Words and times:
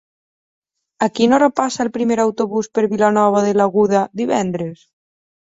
A 1.07 1.09
quina 1.19 1.35
hora 1.37 1.49
passa 1.59 1.83
el 1.85 1.91
primer 1.97 2.17
autobús 2.23 2.71
per 2.79 2.85
Vilanova 2.95 3.45
de 3.49 3.53
l'Aguda 3.61 4.03
divendres? 4.25 4.83